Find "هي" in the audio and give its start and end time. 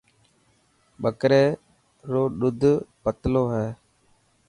3.53-3.67